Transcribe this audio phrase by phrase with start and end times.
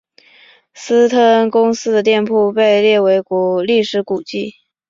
[0.73, 3.21] 斯特恩公司的店铺被列为
[3.67, 4.55] 历史古迹。